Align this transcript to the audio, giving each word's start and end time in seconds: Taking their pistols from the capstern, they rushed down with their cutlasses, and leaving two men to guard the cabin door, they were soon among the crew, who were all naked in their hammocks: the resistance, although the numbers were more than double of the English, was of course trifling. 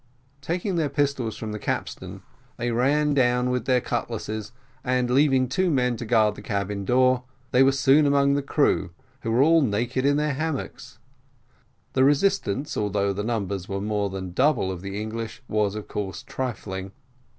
Taking 0.41 0.77
their 0.77 0.89
pistols 0.89 1.37
from 1.37 1.51
the 1.51 1.59
capstern, 1.59 2.23
they 2.57 2.71
rushed 2.71 3.13
down 3.13 3.51
with 3.51 3.65
their 3.65 3.79
cutlasses, 3.81 4.51
and 4.83 5.11
leaving 5.11 5.47
two 5.47 5.69
men 5.69 5.95
to 5.97 6.07
guard 6.07 6.33
the 6.33 6.41
cabin 6.41 6.85
door, 6.85 7.21
they 7.51 7.61
were 7.61 7.71
soon 7.71 8.07
among 8.07 8.33
the 8.33 8.41
crew, 8.41 8.89
who 9.19 9.31
were 9.31 9.43
all 9.43 9.61
naked 9.61 10.03
in 10.03 10.17
their 10.17 10.33
hammocks: 10.33 10.97
the 11.93 12.03
resistance, 12.03 12.75
although 12.75 13.13
the 13.13 13.21
numbers 13.23 13.69
were 13.69 13.79
more 13.79 14.09
than 14.09 14.33
double 14.33 14.71
of 14.71 14.81
the 14.81 14.99
English, 14.99 15.43
was 15.47 15.75
of 15.75 15.87
course 15.87 16.23
trifling. 16.23 16.93